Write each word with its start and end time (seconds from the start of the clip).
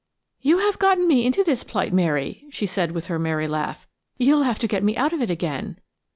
"You 0.41 0.57
have 0.57 0.79
got 0.79 0.97
me 0.97 1.27
into 1.27 1.43
this 1.43 1.63
plight, 1.63 1.93
Mary," 1.93 2.47
she 2.49 2.65
said, 2.65 2.93
with 2.93 3.05
her 3.05 3.19
merry 3.19 3.47
laugh; 3.47 3.87
"you'll 4.17 4.41
have 4.41 4.57
to 4.57 4.67
get 4.67 4.83
me 4.83 4.97
out 4.97 5.13
of 5.13 5.21
it 5.21 5.29
again." 5.29 5.77